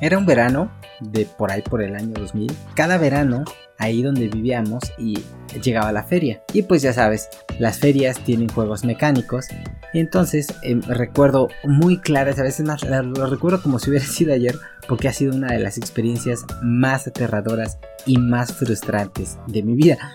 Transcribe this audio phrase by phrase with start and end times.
[0.00, 0.70] Era un verano
[1.00, 2.52] de por ahí por el año 2000.
[2.74, 3.44] Cada verano
[3.78, 5.18] ahí donde vivíamos y
[5.62, 6.42] llegaba la feria.
[6.52, 7.28] Y pues ya sabes,
[7.58, 9.46] las ferias tienen juegos mecánicos.
[9.92, 14.34] Y entonces em, recuerdo muy claras, a veces más, lo recuerdo como si hubiera sido
[14.34, 14.56] ayer,
[14.86, 20.12] porque ha sido una de las experiencias más aterradoras y más frustrantes de mi vida.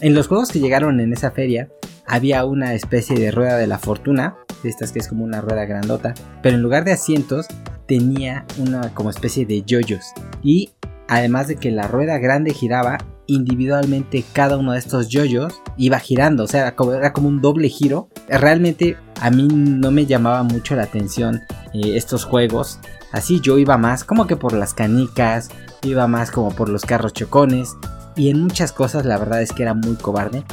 [0.00, 1.68] En los juegos que llegaron en esa feria
[2.06, 5.64] había una especie de rueda de la fortuna, de estas que es como una rueda
[5.64, 7.46] grandota, pero en lugar de asientos
[7.86, 10.12] tenía una como especie de yoyos
[10.42, 10.70] y
[11.08, 16.44] además de que la rueda grande giraba, individualmente cada uno de estos yoyos iba girando,
[16.44, 18.08] o sea, era como un doble giro.
[18.28, 22.78] Realmente a mí no me llamaba mucho la atención eh, estos juegos.
[23.12, 25.50] Así yo iba más como que por las canicas,
[25.82, 27.74] iba más como por los carros chocones.
[28.16, 30.44] Y en muchas cosas la verdad es que era muy cobarde.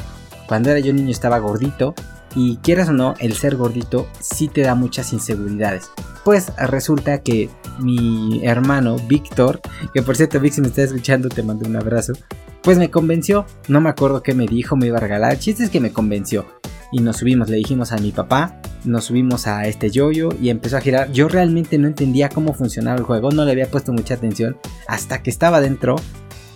[0.46, 1.94] Cuando era yo niño estaba gordito
[2.34, 5.90] y quieras o no, el ser gordito sí te da muchas inseguridades.
[6.24, 7.48] Pues resulta que
[7.78, 9.60] mi hermano Víctor,
[9.94, 12.12] que por cierto Vic si me estás escuchando te mando un abrazo,
[12.62, 15.80] pues me convenció, no me acuerdo qué me dijo, me iba a regalar, es que
[15.80, 16.46] me convenció.
[16.92, 20.76] Y nos subimos, le dijimos a mi papá, nos subimos a este yoyo y empezó
[20.76, 21.12] a girar.
[21.12, 24.56] Yo realmente no entendía cómo funcionaba el juego, no le había puesto mucha atención
[24.88, 25.96] hasta que estaba dentro,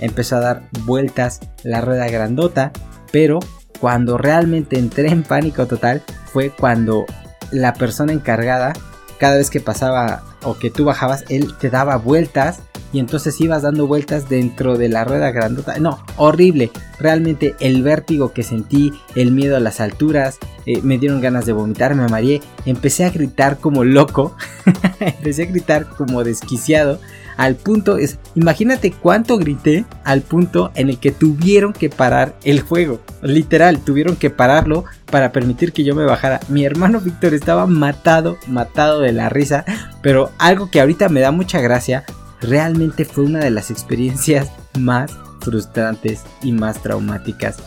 [0.01, 2.73] empezó a dar vueltas la rueda grandota,
[3.13, 3.39] pero
[3.81, 7.05] cuando realmente entré en pánico total fue cuando
[7.51, 8.73] la persona encargada,
[9.19, 12.61] cada vez que pasaba o que tú bajabas, él te daba vueltas
[12.93, 15.79] y entonces ibas dando vueltas dentro de la rueda grandota.
[15.81, 16.71] No, horrible.
[17.01, 21.53] Realmente el vértigo que sentí, el miedo a las alturas, eh, me dieron ganas de
[21.53, 22.41] vomitar, me mareé.
[22.67, 24.37] Empecé a gritar como loco,
[25.01, 27.01] empecé a gritar como desquiciado
[27.37, 32.61] al punto es, imagínate cuánto grité al punto en el que tuvieron que parar el
[32.61, 33.01] juego.
[33.23, 36.41] Literal, tuvieron que pararlo para permitir que yo me bajara.
[36.49, 39.65] Mi hermano Víctor estaba matado, matado de la risa,
[40.03, 42.05] pero algo que ahorita me da mucha gracia,
[42.41, 47.59] realmente fue una de las experiencias más frustrantes y más traumáticas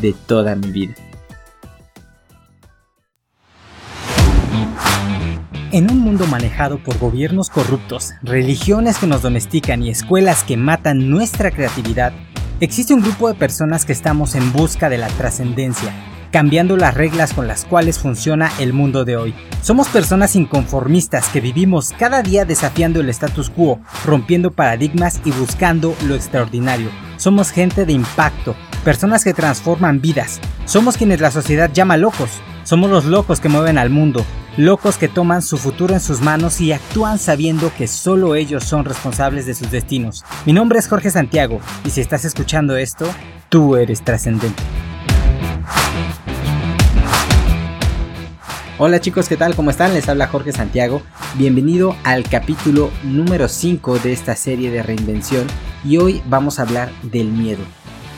[0.00, 0.94] de toda mi vida.
[5.72, 11.08] En un mundo manejado por gobiernos corruptos, religiones que nos domestican y escuelas que matan
[11.08, 12.12] nuestra creatividad,
[12.60, 15.90] existe un grupo de personas que estamos en busca de la trascendencia,
[16.30, 19.34] cambiando las reglas con las cuales funciona el mundo de hoy.
[19.62, 25.96] Somos personas inconformistas que vivimos cada día desafiando el status quo, rompiendo paradigmas y buscando
[26.06, 26.90] lo extraordinario.
[27.16, 28.54] Somos gente de impacto,
[28.84, 30.38] personas que transforman vidas.
[30.66, 32.28] Somos quienes la sociedad llama locos.
[32.64, 34.24] Somos los locos que mueven al mundo,
[34.56, 38.84] locos que toman su futuro en sus manos y actúan sabiendo que solo ellos son
[38.84, 40.24] responsables de sus destinos.
[40.44, 43.06] Mi nombre es Jorge Santiago y si estás escuchando esto,
[43.48, 44.62] tú eres trascendente.
[48.78, 49.54] Hola chicos, ¿qué tal?
[49.54, 49.94] ¿Cómo están?
[49.94, 51.02] Les habla Jorge Santiago.
[51.34, 55.46] Bienvenido al capítulo número 5 de esta serie de reinvención
[55.84, 57.62] y hoy vamos a hablar del miedo.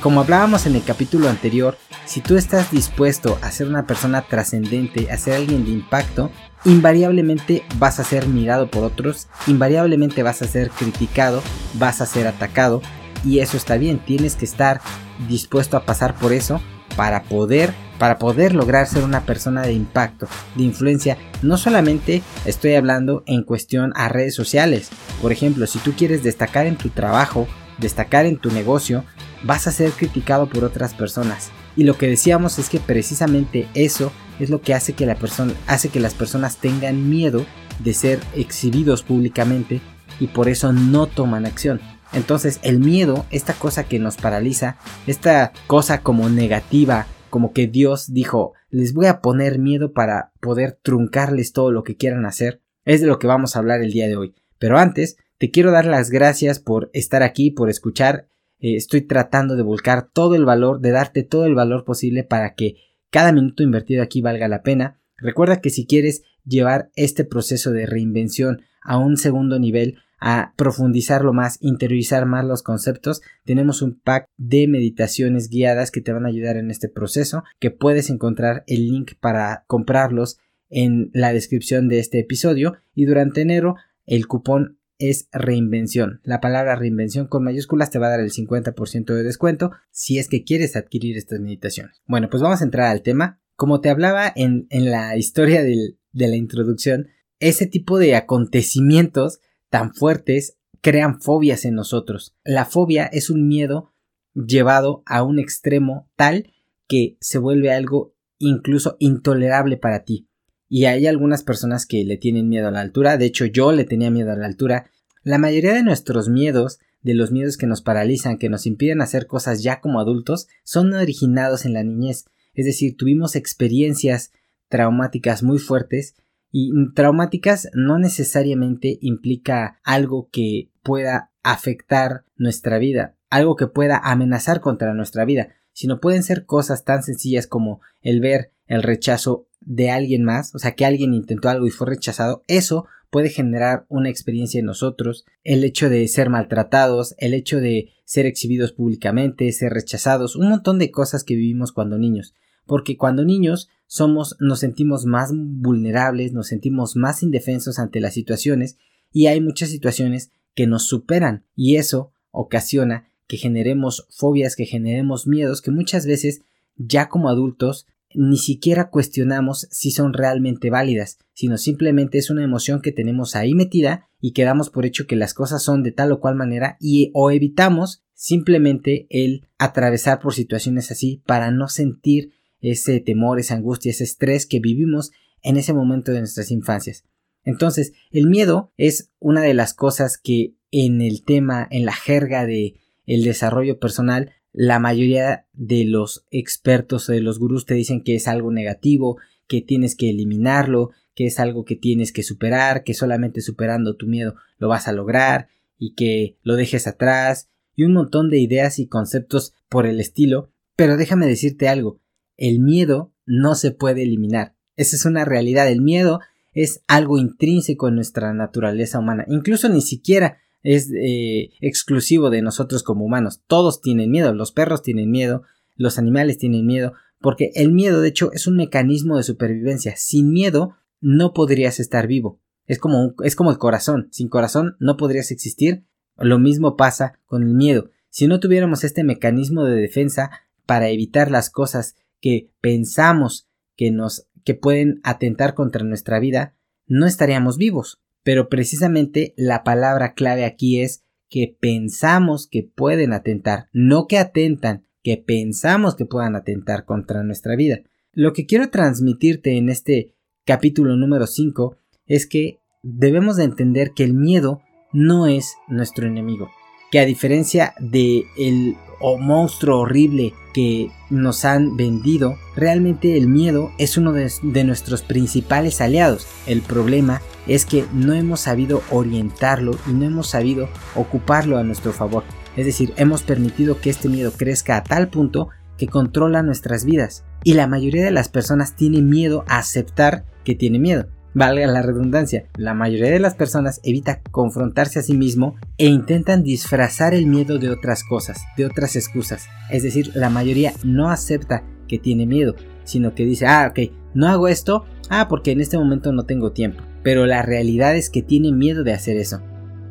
[0.03, 1.77] Como hablábamos en el capítulo anterior,
[2.07, 6.31] si tú estás dispuesto a ser una persona trascendente, a ser alguien de impacto,
[6.65, 11.43] invariablemente vas a ser mirado por otros, invariablemente vas a ser criticado,
[11.75, 12.83] vas a ser atacado
[13.25, 14.81] y eso está bien, tienes que estar
[15.29, 16.61] dispuesto a pasar por eso
[16.97, 20.27] para poder para poder lograr ser una persona de impacto,
[20.57, 21.17] de influencia.
[21.43, 24.91] No solamente estoy hablando en cuestión a redes sociales.
[25.23, 27.47] Por ejemplo, si tú quieres destacar en tu trabajo,
[27.79, 29.05] destacar en tu negocio,
[29.45, 31.53] vas a ser criticado por otras personas.
[31.77, 35.55] Y lo que decíamos es que precisamente eso es lo que hace que, la persona,
[35.67, 37.45] hace que las personas tengan miedo
[37.81, 39.81] de ser exhibidos públicamente
[40.21, 41.81] y por eso no toman acción.
[42.13, 44.77] Entonces el miedo, esta cosa que nos paraliza,
[45.07, 50.79] esta cosa como negativa, como que Dios dijo, les voy a poner miedo para poder
[50.83, 54.07] truncarles todo lo que quieran hacer, es de lo que vamos a hablar el día
[54.07, 54.35] de hoy.
[54.59, 58.29] Pero antes, te quiero dar las gracias por estar aquí, por escuchar
[58.65, 62.55] eh, estoy tratando de volcar todo el valor, de darte todo el valor posible para
[62.55, 62.77] que
[63.11, 65.03] cada minuto invertido aquí valga la pena.
[65.19, 71.35] Recuerda que si quieres llevar este proceso de reinvención a un segundo nivel, a profundizarlo
[71.35, 76.31] más, interiorizar más los conceptos, tenemos un pack de meditaciones guiadas que te van a
[76.31, 80.39] ayudar en este proceso, que puedes encontrar el link para comprarlos
[80.71, 86.21] en la descripción de este episodio y durante enero el cupón es reinvención.
[86.23, 90.29] La palabra reinvención con mayúsculas te va a dar el 50% de descuento si es
[90.29, 92.03] que quieres adquirir estas meditaciones.
[92.07, 93.41] Bueno, pues vamos a entrar al tema.
[93.57, 97.09] Como te hablaba en, la historia de la introducción,
[97.39, 102.37] ese tipo de acontecimientos tan fuertes crean fobias en nosotros.
[102.45, 103.93] La fobia es un miedo
[104.35, 106.53] llevado a un extremo tal
[106.87, 110.29] que se vuelve algo incluso intolerable para ti.
[110.75, 113.17] Y hay algunas personas que le tienen miedo a la altura.
[113.17, 114.91] De hecho, yo le tenía miedo a la altura.
[115.23, 119.29] La mayoría de nuestros miedos, de los miedos que nos paralizan, que nos impiden hacer
[119.29, 122.25] cosas ya como adultos, son originados en la niñez.
[122.55, 124.33] Es decir, tuvimos experiencias
[124.69, 126.17] traumáticas muy fuertes
[126.51, 134.61] y traumáticas no necesariamente implica algo que pueda afectar nuestra vida, algo que pueda amenazar
[134.61, 139.91] contra nuestra vida, sino pueden ser cosas tan sencillas como el ver el rechazo de
[139.91, 144.11] alguien más, o sea, que alguien intentó algo y fue rechazado, eso puede generar una
[144.11, 149.73] experiencia en nosotros, el hecho de ser maltratados, el hecho de ser exhibidos públicamente, ser
[149.73, 152.35] rechazados, un montón de cosas que vivimos cuando niños,
[152.67, 158.77] porque cuando niños somos nos sentimos más vulnerables, nos sentimos más indefensos ante las situaciones
[159.13, 161.45] y hay muchas situaciones que nos superan.
[161.55, 166.43] Y eso ocasiona que generemos fobias, que generemos miedos que muchas veces
[166.77, 172.81] ya como adultos ni siquiera cuestionamos si son realmente válidas, sino simplemente es una emoción
[172.81, 176.21] que tenemos ahí metida y quedamos por hecho que las cosas son de tal o
[176.21, 183.01] cual manera y o evitamos simplemente el atravesar por situaciones así para no sentir ese
[183.01, 185.11] temor, esa angustia, ese estrés que vivimos
[185.43, 187.05] en ese momento de nuestras infancias.
[187.45, 192.47] Entonces, el miedo es una de las cosas que en el tema, en la jerga
[192.47, 198.03] de el desarrollo personal, la mayoría de los expertos o de los gurús te dicen
[198.03, 199.19] que es algo negativo,
[199.49, 204.07] que tienes que eliminarlo, que es algo que tienes que superar, que solamente superando tu
[204.07, 208.79] miedo lo vas a lograr y que lo dejes atrás y un montón de ideas
[208.79, 210.53] y conceptos por el estilo.
[210.77, 212.01] Pero déjame decirte algo,
[212.37, 214.55] el miedo no se puede eliminar.
[214.77, 215.69] Esa es una realidad.
[215.69, 216.21] El miedo
[216.53, 219.25] es algo intrínseco en nuestra naturaleza humana.
[219.27, 223.43] Incluso ni siquiera es eh, exclusivo de nosotros como humanos.
[223.47, 224.35] Todos tienen miedo.
[224.35, 225.43] Los perros tienen miedo.
[225.77, 226.95] Los animales tienen miedo.
[227.21, 229.95] Porque el miedo, de hecho, es un mecanismo de supervivencia.
[229.97, 232.41] Sin miedo no podrías estar vivo.
[232.67, 234.09] Es como, es como el corazón.
[234.11, 235.85] Sin corazón no podrías existir.
[236.17, 237.91] Lo mismo pasa con el miedo.
[238.09, 240.31] Si no tuviéramos este mecanismo de defensa
[240.65, 246.55] para evitar las cosas que pensamos que nos que pueden atentar contra nuestra vida,
[246.87, 248.01] no estaríamos vivos.
[248.25, 254.87] Pero precisamente la palabra clave aquí es que pensamos que pueden atentar, no que atentan,
[255.03, 257.83] que pensamos que puedan atentar contra nuestra vida.
[258.13, 261.77] Lo que quiero transmitirte en este capítulo número 5
[262.07, 264.63] es que debemos de entender que el miedo
[264.93, 266.51] no es nuestro enemigo,
[266.95, 273.73] que a diferencia de el o monstruo horrible que nos han vendido, realmente el miedo
[273.79, 276.29] es uno de, de, nuestros principales aliados.
[276.47, 281.93] El problema es que no hemos sabido orientarlo y no hemos sabido ocuparlo a nuestro
[281.93, 282.23] favor.
[282.57, 287.25] Es decir, hemos permitido que este miedo crezca a tal punto que controla nuestras vidas.
[287.43, 291.83] Y la mayoría de las personas tiene miedo a aceptar que tiene miedo valga la
[291.83, 297.27] redundancia, la mayoría de las personas evita confrontarse a sí mismo e intentan disfrazar el
[297.27, 299.49] miedo de otras cosas, de otras excusas.
[299.71, 302.55] Es decir, la mayoría no acepta que tiene miedo,
[302.85, 306.53] sino que dice, ah, ok, no hago esto, ah, porque en este momento no tengo
[306.53, 306.83] tiempo.
[307.03, 309.43] Pero la realidad es que tiene miedo de hacer eso.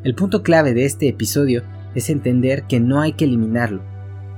[0.02, 1.62] El punto clave de este episodio
[1.94, 3.82] es entender que no hay que eliminarlo,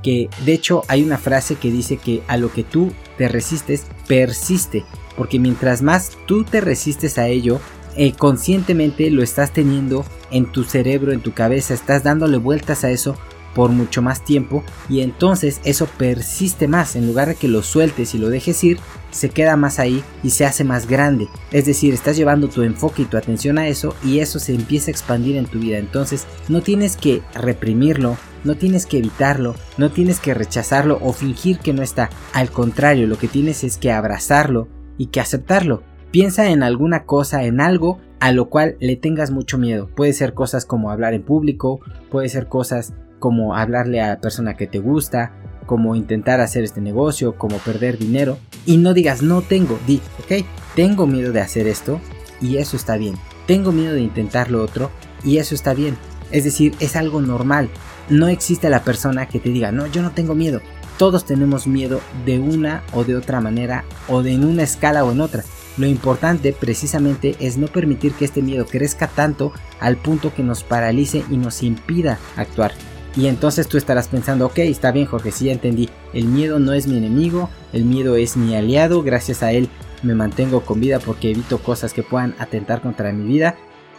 [0.02, 3.86] que de hecho hay una frase que dice que a lo que tú te resistes
[4.06, 4.84] persiste
[5.16, 7.60] porque mientras más tú te resistes a ello,
[7.96, 12.90] eh, conscientemente lo estás teniendo en tu cerebro, en tu cabeza, estás dándole vueltas a
[12.90, 13.16] eso
[13.54, 18.14] por mucho más tiempo y entonces eso persiste más, en lugar de que lo sueltes
[18.14, 18.78] y lo dejes ir,
[19.10, 21.26] se queda más ahí y se hace más grande.
[21.52, 24.90] Es decir, estás llevando tu enfoque y tu atención a eso y eso se empieza
[24.90, 25.78] a expandir en tu vida.
[25.78, 31.58] Entonces no tienes que reprimirlo, no tienes que evitarlo, no tienes que rechazarlo o fingir
[31.58, 32.10] que no está.
[32.34, 35.82] Al contrario, lo que tienes es que abrazarlo y que aceptarlo.
[36.10, 39.88] Piensa en alguna cosa, en algo a lo cual le tengas mucho miedo.
[39.94, 44.56] Puede ser cosas como hablar en público, puede ser cosas como hablarle a la persona
[44.56, 45.32] que te gusta,
[45.66, 48.38] como intentar hacer este negocio, como perder dinero.
[48.64, 52.00] Y no digas no tengo, di, ok, tengo miedo de hacer esto
[52.40, 53.16] y eso está bien.
[53.46, 54.90] Tengo miedo de intentar lo otro
[55.24, 55.96] y eso está bien.
[56.30, 57.68] Es decir, es algo normal.
[58.08, 60.60] No existe la persona que te diga, no, yo no tengo miedo.
[60.98, 65.12] Todos tenemos miedo de una o de otra manera o de en una escala o
[65.12, 65.44] en otra.
[65.76, 70.64] Lo importante precisamente es no permitir que este miedo crezca tanto al punto que nos
[70.64, 72.72] paralice y nos impida actuar.
[73.14, 76.72] Y entonces tú estarás pensando, ok, está bien Jorge, sí ya entendí, el miedo no
[76.72, 79.70] es mi enemigo, el miedo es mi aliado, gracias a él
[80.02, 83.56] me mantengo con vida porque evito cosas que puedan atentar contra mi vida,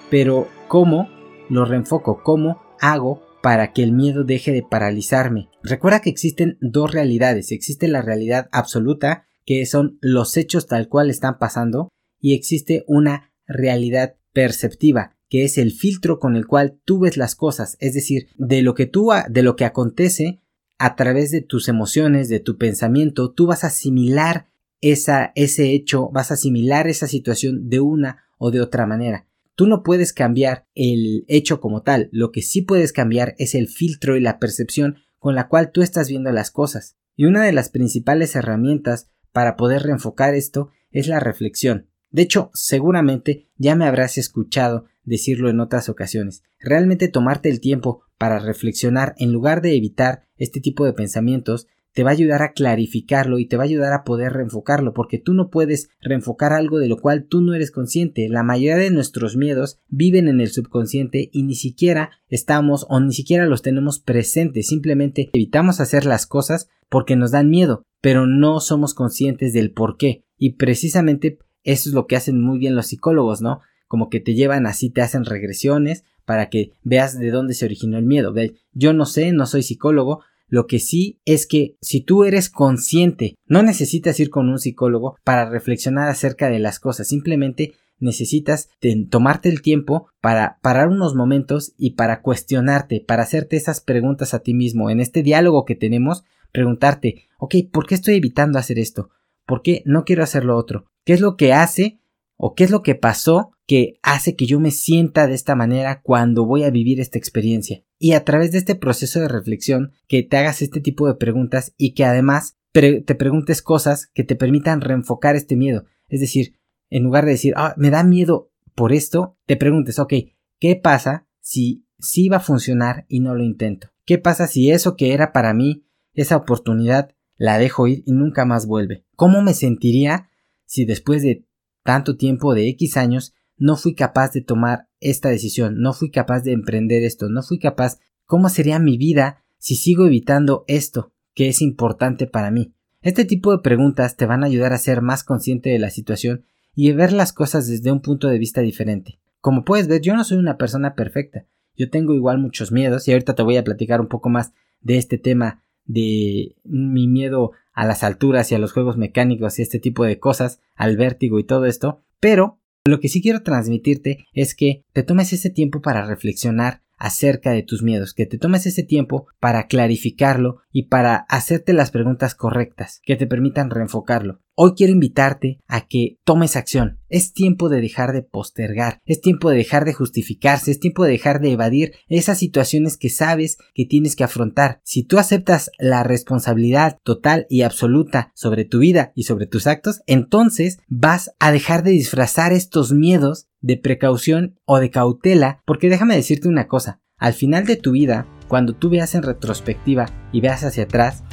[0.10, 1.10] pero ¿cómo
[1.50, 2.22] lo reenfoco?
[2.24, 5.50] ¿Cómo hago para que el miedo deje de paralizarme.
[5.64, 7.52] Recuerda que existen dos realidades.
[7.52, 11.90] Existe la realidad absoluta, que son los hechos tal cual están pasando,
[12.20, 17.36] y existe una realidad perceptiva, que es el filtro con el cual tú ves las
[17.36, 20.42] cosas, es decir, de lo que tú de lo que acontece
[20.78, 24.48] a través de tus emociones, de tu pensamiento, tú vas a asimilar
[24.82, 29.28] ese hecho, vas a asimilar esa situación de una o de otra manera.
[29.58, 33.68] Tú no puedes cambiar el hecho como tal, lo que sí puedes cambiar es el
[33.68, 36.96] filtro y la percepción con la cual tú estás viendo las cosas.
[37.16, 41.90] Y una de las principales herramientas para poder reenfocar esto es la reflexión.
[42.12, 46.44] De hecho, seguramente ya me habrás escuchado decirlo en otras ocasiones.
[46.60, 51.66] Realmente tomarte el tiempo para reflexionar en lugar de evitar este tipo de pensamientos
[51.98, 55.18] te va a ayudar a clarificarlo y te va a ayudar a poder reenfocarlo, porque
[55.18, 58.30] tú no puedes reenfocar algo de lo cual tú no eres consciente.
[58.30, 63.14] La mayoría de nuestros miedos viven en el subconsciente y ni siquiera estamos o ni
[63.14, 68.60] siquiera los tenemos presentes, simplemente evitamos hacer las cosas porque nos dan miedo, pero no
[68.60, 70.24] somos conscientes del por qué.
[70.38, 73.62] Y precisamente eso es lo que hacen muy bien los psicólogos, ¿no?
[73.88, 77.98] Como que te llevan así, te hacen regresiones para que veas de dónde se originó
[77.98, 78.36] el miedo.
[78.74, 83.36] Yo no sé, no soy psicólogo, lo que sí es que si tú eres consciente,
[83.46, 88.70] no necesitas ir con un psicólogo para reflexionar acerca de las cosas, simplemente necesitas
[89.10, 94.40] tomarte el tiempo para parar unos momentos y para cuestionarte, para hacerte esas preguntas a
[94.40, 94.90] ti mismo.
[94.90, 99.10] En este diálogo que tenemos, preguntarte, ok, ¿por qué estoy evitando hacer esto?
[99.46, 100.86] ¿Por qué no quiero hacer lo otro?
[101.06, 102.00] ¿Qué es lo que hace
[102.38, 106.02] o qué es lo que pasó que hace que yo me sienta de esta manera
[106.02, 107.84] cuando voy a vivir esta experiencia.
[108.00, 111.74] Y a través de este proceso de reflexión, que te hagas este tipo de preguntas
[111.78, 115.86] y que además te preguntes cosas que te permitan reenfocar este miedo.
[116.08, 120.14] Es decir, en lugar de decir, ah, me da miedo por esto, te preguntes, ok,
[120.60, 123.90] ¿qué pasa si sí va a funcionar y no lo intento?
[124.06, 128.46] ¿Qué pasa si eso que era para mí, esa oportunidad, la dejo ir y nunca
[128.46, 129.06] más vuelve?
[129.16, 130.30] ¿Cómo me sentiría
[130.66, 131.46] si después de
[131.84, 136.42] tanto tiempo de X años no fui capaz de tomar esta decisión, no fui capaz
[136.42, 141.50] de emprender esto, no fui capaz, ¿cómo sería mi vida si sigo evitando esto que
[141.50, 142.74] es importante para mí?
[143.02, 146.46] Este tipo de preguntas te van a ayudar a ser más consciente de la situación
[146.76, 149.20] y a ver las cosas desde un punto de vista diferente.
[149.40, 151.46] Como puedes ver, yo no soy una persona perfecta.
[151.76, 154.52] Yo tengo igual muchos miedos y ahorita te voy a platicar un poco más
[154.82, 159.62] de este tema de mi miedo a las alturas y a los juegos mecánicos y
[159.62, 164.26] este tipo de cosas, al vértigo y todo esto, pero lo que sí quiero transmitirte
[164.34, 168.66] es que te tomes ese tiempo para reflexionar acerca de tus miedos, que te tomes
[168.66, 174.42] ese tiempo para clarificarlo y para hacerte las preguntas correctas que te permitan reenfocarlo.
[174.60, 176.98] Hoy quiero invitarte a que tomes acción.
[177.10, 181.12] Es tiempo de dejar de postergar, es tiempo de dejar de justificarse, es tiempo de
[181.12, 184.82] dejar de evadir esas situaciones que sabes que tienes que afrontar.
[184.84, 190.02] Si tú aceptas la responsabilidad total y absoluta sobre tu vida y sobre tus actos,
[190.08, 196.16] entonces vas a dejar de disfrazar estos miedos de precaución o de cautela, porque déjame
[196.16, 200.64] decirte una cosa, al final de tu vida, cuando tú veas en retrospectiva y veas
[200.64, 201.24] hacia atrás,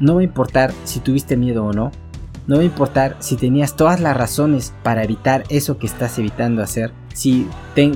[0.00, 1.92] no va a importar si tuviste miedo o no,
[2.50, 6.64] no va a importar si tenías todas las razones para evitar eso que estás evitando
[6.64, 7.46] hacer, si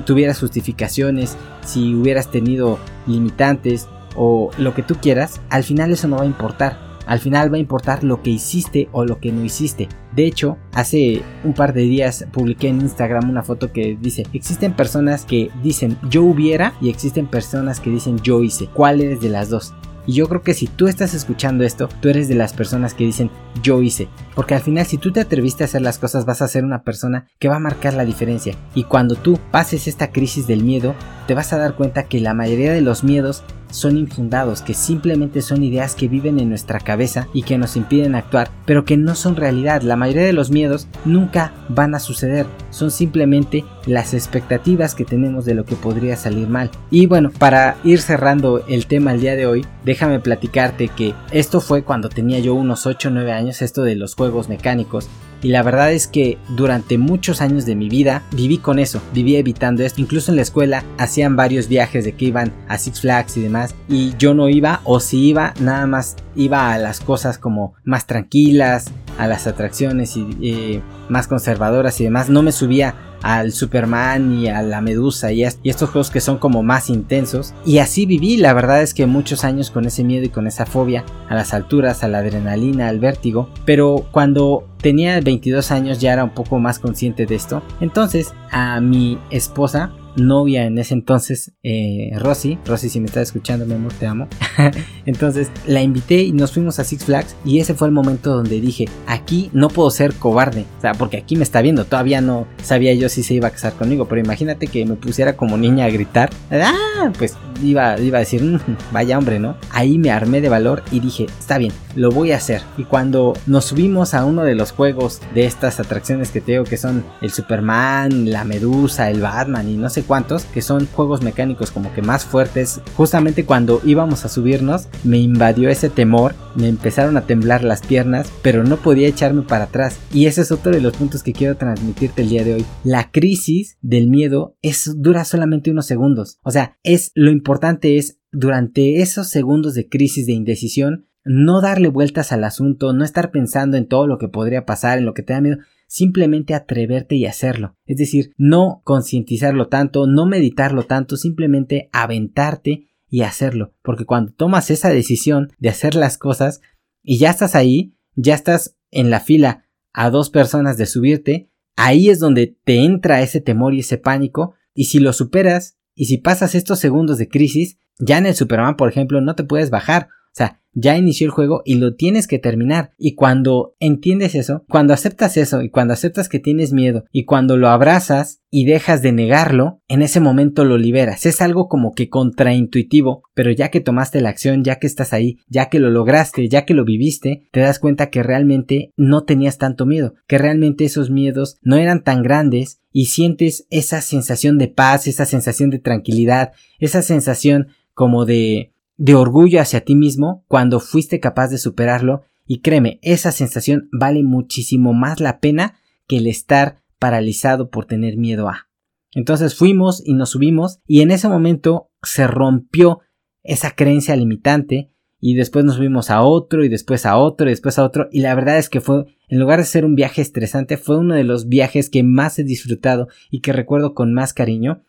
[0.06, 6.18] tuvieras justificaciones, si hubieras tenido limitantes o lo que tú quieras, al final eso no
[6.18, 6.78] va a importar.
[7.04, 9.88] Al final va a importar lo que hiciste o lo que no hiciste.
[10.14, 14.72] De hecho, hace un par de días publiqué en Instagram una foto que dice, existen
[14.72, 18.68] personas que dicen yo hubiera y existen personas que dicen yo hice.
[18.72, 19.74] ¿Cuál eres de las dos?
[20.06, 23.04] Y yo creo que si tú estás escuchando esto, tú eres de las personas que
[23.04, 23.30] dicen
[23.62, 24.08] yo hice.
[24.34, 26.82] Porque al final si tú te atreviste a hacer las cosas vas a ser una
[26.82, 28.54] persona que va a marcar la diferencia.
[28.74, 30.94] Y cuando tú pases esta crisis del miedo,
[31.26, 33.42] te vas a dar cuenta que la mayoría de los miedos
[33.74, 38.14] son infundados, que simplemente son ideas que viven en nuestra cabeza y que nos impiden
[38.14, 39.82] actuar, pero que no son realidad.
[39.82, 45.44] La mayoría de los miedos nunca van a suceder, son simplemente las expectativas que tenemos
[45.44, 46.70] de lo que podría salir mal.
[46.90, 51.60] Y bueno, para ir cerrando el tema el día de hoy, déjame platicarte que esto
[51.60, 55.08] fue cuando tenía yo unos 8 o 9 años, esto de los juegos mecánicos.
[55.44, 59.36] Y la verdad es que durante muchos años de mi vida viví con eso, viví
[59.36, 60.00] evitando esto.
[60.00, 63.74] Incluso en la escuela hacían varios viajes de que iban a Six Flags y demás.
[63.86, 68.06] Y yo no iba, o si iba, nada más iba a las cosas como más
[68.06, 72.30] tranquilas, a las atracciones y eh, más conservadoras y demás.
[72.30, 76.62] No me subía al Superman y a la Medusa y, estos juegos que son como
[76.62, 77.54] más intensos.
[77.64, 80.66] Y así viví, la verdad es que muchos años con ese miedo y con esa
[80.66, 83.48] fobia a las alturas, a la adrenalina, al vértigo.
[83.64, 87.62] Pero cuando tenía 22 años ya era un poco más consciente de esto.
[87.80, 92.58] Entonces a mi esposa novia en ese entonces, eh, Rosy.
[92.66, 94.28] Rosy, si me estás escuchando, mi amor, te amo.
[95.06, 97.36] entonces la invité y nos fuimos a Six Flags.
[97.44, 100.66] Y ese fue el momento donde dije, aquí no puedo ser cobarde.
[100.78, 101.84] O sea, porque aquí me está viendo.
[101.84, 104.06] Todavía no sabía yo si se iba a casar conmigo.
[104.06, 106.30] Pero imagínate que me pusiera como niña a gritar.
[106.50, 108.60] Ah, pues iba, iba a decir, mm,
[108.92, 109.56] vaya hombre, ¿no?
[109.70, 112.62] Ahí me armé de valor y dije, está bien, lo voy a hacer.
[112.76, 116.64] Y cuando nos subimos a uno de los juegos de estas atracciones que te digo
[116.64, 121.22] que son el Superman, la Medusa, el Batman y no sé cuántos, que son juegos
[121.22, 126.68] mecánicos como que más fuertes, justamente cuando íbamos a subirnos me invadió ese temor, me
[126.68, 129.98] empezaron a temblar las piernas, pero no podía echarme para atrás.
[130.12, 132.64] Y ese es otro de los puntos que quiero transmitirte el día de hoy.
[132.84, 136.38] La crisis del miedo es, dura solamente unos segundos.
[136.42, 141.88] O sea, es lo importante es durante esos segundos de crisis de indecisión no darle
[141.88, 145.22] vueltas al asunto, no estar pensando en todo lo que podría pasar, en lo que
[145.22, 145.58] te da miedo,
[145.94, 147.76] simplemente atreverte y hacerlo.
[147.86, 153.74] Es decir, no concientizarlo tanto, no meditarlo tanto, simplemente aventarte y hacerlo.
[153.80, 156.60] Porque cuando tomas esa decisión de hacer las cosas
[157.00, 162.08] y ya estás ahí, ya estás en la fila a dos personas de subirte, ahí
[162.08, 166.18] es donde te entra ese temor y ese pánico y si lo superas y si
[166.18, 170.08] pasas estos segundos de crisis, ya en el Superman, por ejemplo, no te puedes bajar.
[170.34, 172.90] O sea, ya inició el juego y lo tienes que terminar.
[172.98, 177.56] Y cuando entiendes eso, cuando aceptas eso y cuando aceptas que tienes miedo y cuando
[177.56, 181.24] lo abrazas y dejas de negarlo, en ese momento lo liberas.
[181.24, 185.38] Es algo como que contraintuitivo, pero ya que tomaste la acción, ya que estás ahí,
[185.46, 189.58] ya que lo lograste, ya que lo viviste, te das cuenta que realmente no tenías
[189.58, 194.66] tanto miedo, que realmente esos miedos no eran tan grandes y sientes esa sensación de
[194.66, 200.80] paz, esa sensación de tranquilidad, esa sensación como de de orgullo hacia ti mismo cuando
[200.80, 206.26] fuiste capaz de superarlo y créeme, esa sensación vale muchísimo más la pena que el
[206.26, 208.68] estar paralizado por tener miedo a.
[209.12, 213.00] Entonces fuimos y nos subimos y en ese momento se rompió
[213.42, 217.78] esa creencia limitante y después nos subimos a otro y después a otro y después
[217.78, 220.76] a otro y la verdad es que fue en lugar de ser un viaje estresante
[220.76, 224.82] fue uno de los viajes que más he disfrutado y que recuerdo con más cariño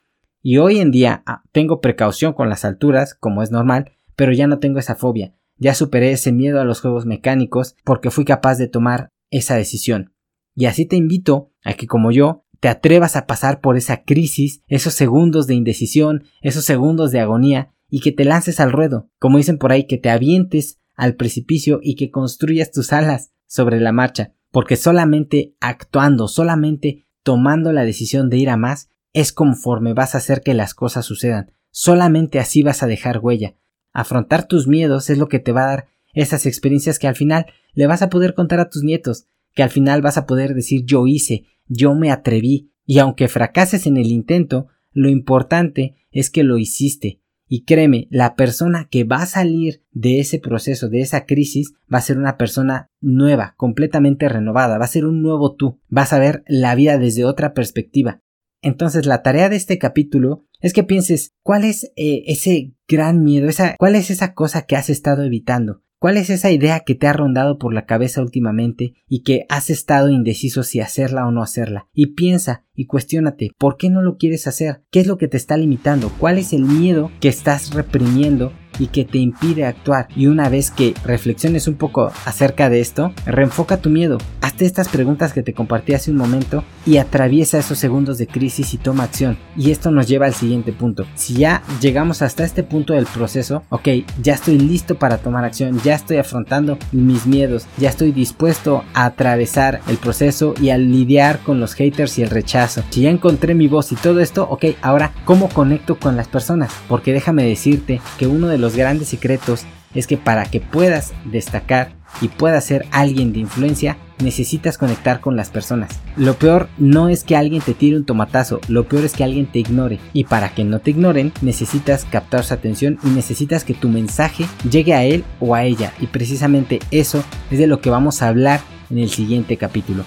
[0.47, 4.47] y hoy en día ah, tengo precaución con las alturas como es normal pero ya
[4.47, 8.57] no tengo esa fobia, ya superé ese miedo a los juegos mecánicos porque fui capaz
[8.57, 10.13] de tomar esa decisión.
[10.55, 14.61] Y así te invito a que como yo te atrevas a pasar por esa crisis,
[14.67, 19.37] esos segundos de indecisión, esos segundos de agonía y que te lances al ruedo, como
[19.37, 23.91] dicen por ahí, que te avientes al precipicio y que construyas tus alas sobre la
[23.91, 30.13] marcha, porque solamente actuando, solamente tomando la decisión de ir a más, es conforme vas
[30.13, 31.51] a hacer que las cosas sucedan.
[31.71, 33.55] Solamente así vas a dejar huella,
[33.95, 37.45] Afrontar tus miedos es lo que te va a dar esas experiencias que al final
[37.73, 40.83] le vas a poder contar a tus nietos, que al final vas a poder decir
[40.83, 46.43] yo hice, yo me atreví, y aunque fracases en el intento, lo importante es que
[46.43, 47.21] lo hiciste.
[47.47, 51.99] Y créeme, la persona que va a salir de ese proceso, de esa crisis, va
[51.99, 56.19] a ser una persona nueva, completamente renovada, va a ser un nuevo tú, vas a
[56.19, 58.19] ver la vida desde otra perspectiva.
[58.61, 63.47] Entonces la tarea de este capítulo es que pienses cuál es eh, ese gran miedo,
[63.47, 67.07] esa, cuál es esa cosa que has estado evitando, cuál es esa idea que te
[67.07, 71.43] ha rondado por la cabeza últimamente y que has estado indeciso si hacerla o no
[71.43, 71.87] hacerla.
[71.93, 74.83] Y piensa y cuestiónate, ¿por qué no lo quieres hacer?
[74.91, 76.11] ¿Qué es lo que te está limitando?
[76.19, 80.07] ¿Cuál es el miedo que estás reprimiendo y que te impide actuar.
[80.15, 84.17] Y una vez que reflexiones un poco acerca de esto, reenfoca tu miedo.
[84.41, 88.73] Hazte estas preguntas que te compartí hace un momento y atraviesa esos segundos de crisis
[88.73, 89.37] y toma acción.
[89.57, 91.05] Y esto nos lleva al siguiente punto.
[91.15, 93.87] Si ya llegamos hasta este punto del proceso, ok,
[94.21, 99.05] ya estoy listo para tomar acción, ya estoy afrontando mis miedos, ya estoy dispuesto a
[99.05, 102.83] atravesar el proceso y a lidiar con los haters y el rechazo.
[102.89, 106.71] Si ya encontré mi voz y todo esto, ok, ahora, ¿cómo conecto con las personas?
[106.87, 111.13] Porque déjame decirte que uno de los los grandes secretos es que para que puedas
[111.23, 115.91] destacar y puedas ser alguien de influencia, necesitas conectar con las personas.
[116.17, 119.45] Lo peor no es que alguien te tire un tomatazo, lo peor es que alguien
[119.45, 119.99] te ignore.
[120.13, 124.47] Y para que no te ignoren, necesitas captar su atención y necesitas que tu mensaje
[124.67, 125.93] llegue a él o a ella.
[125.99, 130.05] Y precisamente eso es de lo que vamos a hablar en el siguiente capítulo.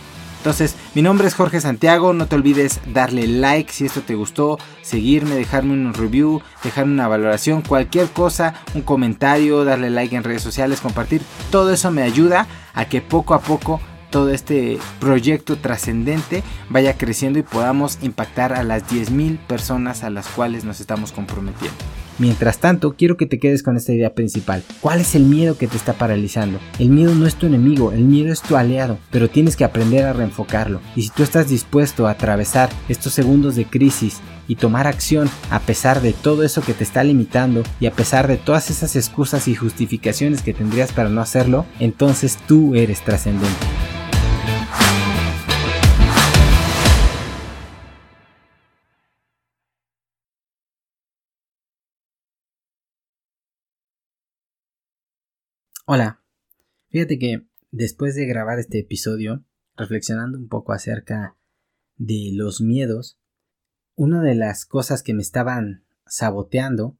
[0.48, 4.58] Entonces, mi nombre es Jorge Santiago, no te olvides darle like si esto te gustó,
[4.80, 10.40] seguirme, dejarme un review, dejarme una valoración, cualquier cosa, un comentario, darle like en redes
[10.40, 16.42] sociales, compartir, todo eso me ayuda a que poco a poco todo este proyecto trascendente
[16.70, 21.76] vaya creciendo y podamos impactar a las 10.000 personas a las cuales nos estamos comprometiendo.
[22.18, 24.64] Mientras tanto, quiero que te quedes con esta idea principal.
[24.80, 26.58] ¿Cuál es el miedo que te está paralizando?
[26.80, 30.04] El miedo no es tu enemigo, el miedo es tu aliado, pero tienes que aprender
[30.04, 30.80] a reenfocarlo.
[30.96, 35.60] Y si tú estás dispuesto a atravesar estos segundos de crisis y tomar acción a
[35.60, 39.46] pesar de todo eso que te está limitando y a pesar de todas esas excusas
[39.46, 43.67] y justificaciones que tendrías para no hacerlo, entonces tú eres trascendente.
[55.90, 56.22] Hola,
[56.90, 61.38] fíjate que después de grabar este episodio, reflexionando un poco acerca
[61.96, 63.18] de los miedos,
[63.94, 66.98] una de las cosas que me estaban saboteando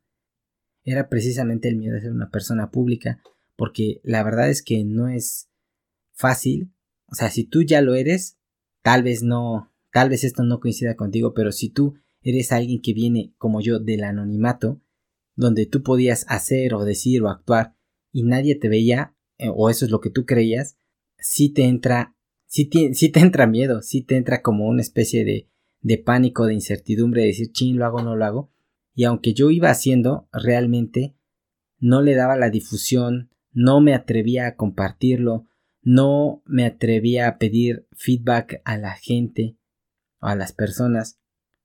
[0.85, 3.21] era precisamente el miedo de ser una persona pública,
[3.57, 5.51] porque la verdad es que no es
[6.15, 6.73] fácil,
[7.09, 8.39] o sea, si tú ya lo eres,
[8.81, 12.95] tal vez no, tal vez esto no coincida contigo, pero si tú eres alguien que
[12.95, 14.81] viene como yo del anonimato,
[15.35, 17.77] donde tú podías hacer o decir o actuar
[18.19, 20.77] y nadie te veía, eh, o eso es lo que tú creías,
[21.19, 25.49] sí te entra, sí te, te entra miedo, sí te entra como una especie de,
[25.83, 28.53] de pánico, de incertidumbre, de decir, chin, lo hago, no lo hago.
[28.93, 31.15] Y aunque yo iba haciendo, realmente
[31.79, 35.47] no le daba la difusión, no me atrevía a compartirlo,
[35.81, 39.57] no me atrevía a pedir feedback a la gente
[40.19, 41.21] a las personas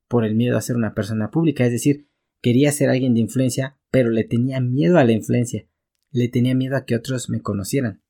[0.06, 1.64] por el miedo a ser una persona pública.
[1.64, 2.06] Es decir,
[2.40, 5.66] quería ser alguien de influencia, pero le tenía miedo a la influencia
[6.14, 8.00] le tenía miedo a que otros me conocieran.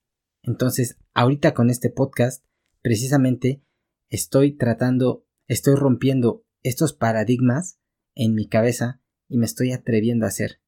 [0.43, 2.45] Entonces, ahorita con este podcast,
[2.83, 3.65] precisamente
[4.11, 7.79] estoy tratando, estoy rompiendo estos paradigmas
[8.15, 10.61] en mi cabeza y me estoy atreviendo a hacer.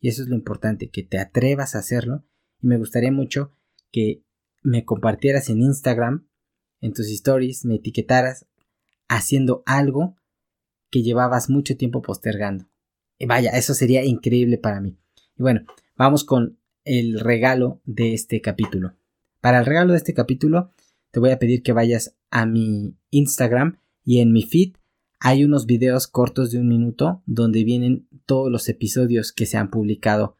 [0.00, 2.26] Y eso es lo importante, que te atrevas a hacerlo.
[2.60, 3.56] Y me gustaría mucho
[3.90, 4.22] que
[4.60, 6.28] me compartieras en Instagram,
[6.82, 8.46] en tus stories, me etiquetaras
[9.08, 10.16] haciendo algo
[10.90, 12.68] que llevabas mucho tiempo postergando.
[13.16, 14.98] Y vaya, eso sería increíble para mí.
[15.38, 15.62] Y bueno,
[15.96, 18.94] vamos con el regalo de este capítulo.
[19.40, 20.70] Para el regalo de este capítulo
[21.10, 24.74] te voy a pedir que vayas a mi Instagram y en mi feed
[25.20, 29.70] hay unos videos cortos de un minuto donde vienen todos los episodios que se han
[29.70, 30.36] publicado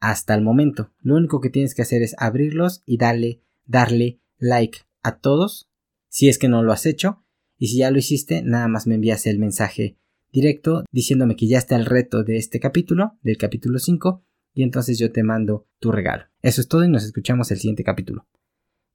[0.00, 0.90] hasta el momento.
[1.00, 5.68] Lo único que tienes que hacer es abrirlos y darle, darle like a todos
[6.08, 7.22] si es que no lo has hecho
[7.58, 9.96] y si ya lo hiciste nada más me envías el mensaje
[10.32, 14.24] directo diciéndome que ya está el reto de este capítulo, del capítulo 5
[14.56, 16.24] y entonces yo te mando tu regalo.
[16.40, 18.26] Eso es todo y nos escuchamos el siguiente capítulo.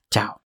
[0.10, 0.40] Chao.